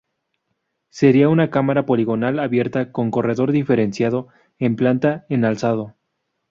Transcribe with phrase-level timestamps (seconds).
[0.89, 5.95] Sería una cámara poligonal abierta con corredor diferenciado en planta y en alzado.